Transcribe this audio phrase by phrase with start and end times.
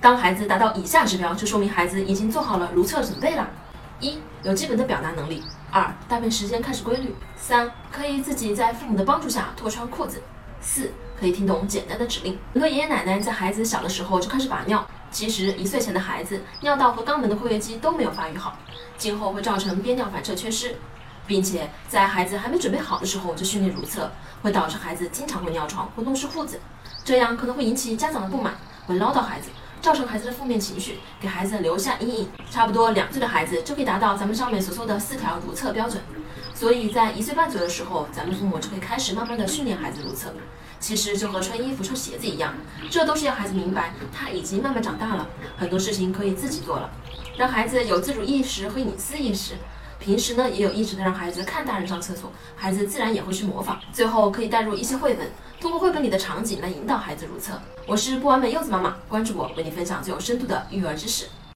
[0.00, 3.48] 当孩子达到以下指标，就说明孩子已经做好了如厕准备了：
[3.98, 10.18] 一、有基本的表达能力；二、大便时间开始规律；三、可以自己在父母的帮助下脱穿裤子；
[10.60, 12.38] 四、可以听懂简单的指令。
[12.52, 18.56] 很多爷爷奶奶在孩子小的时候就开始把尿，其实一岁前的孩子尿道和肛门的括约肌都没有发育好，
[18.96, 20.76] 今后会造成憋尿反射缺失，
[21.26, 24.08] 并且在孩子还没准备好的时候就训练如厕，
[24.42, 26.60] 会导致孩子经常会尿床或弄湿裤子，
[27.04, 28.54] 这样可能会引起家长的不满，
[28.86, 29.50] 会唠叨孩子。
[29.80, 32.28] 造成孩子的负面情绪，给孩子留下阴影。
[32.50, 36.02] 差不多两岁的孩子就可以达到咱们上面所说的四条如厕标准。
[36.54, 40.34] 所以在一岁半左右的时候，咱们父母就可以开始慢慢的训练孩子如厕。
[40.80, 42.54] 其实就和穿衣服、穿鞋子一样，
[42.88, 46.88] 这都是要孩子明白他已经慢慢长大了，很多事情可以自己做了，
[47.36, 49.54] 让孩子有自主意识和隐私意识。
[49.98, 53.78] 平时呢，也有意识的让孩子看大人上厕所，孩子自然也会去模仿。
[53.92, 55.28] 最后可以带入一些绘本，
[55.60, 57.60] 通过绘本里的场景来引导孩子如厕。
[57.86, 61.26] 我是不完美柚子妈妈，关注我，为你分享最有深度的育儿知识。